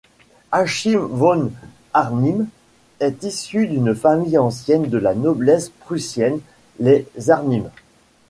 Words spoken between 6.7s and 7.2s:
les